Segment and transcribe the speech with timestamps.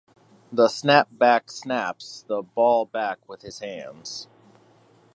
[0.51, 4.27] The snapback snaps the ball back with his hands.